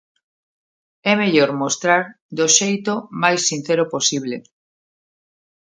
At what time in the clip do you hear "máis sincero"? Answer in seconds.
3.21-3.83